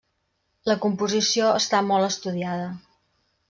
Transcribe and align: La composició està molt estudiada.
La 0.71 0.75
composició 0.85 1.51
està 1.59 1.85
molt 1.91 2.09
estudiada. 2.11 2.69